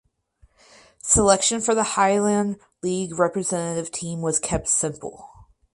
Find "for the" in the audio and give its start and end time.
1.61-1.83